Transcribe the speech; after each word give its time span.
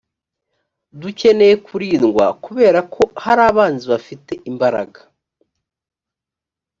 dukeneye 1.01 1.55
kurindwa 1.65 2.25
kubera 2.43 2.79
ko 2.93 3.01
hari 3.23 3.41
abanzi 3.49 3.85
bafite 3.93 4.31
imbaraga 4.49 4.99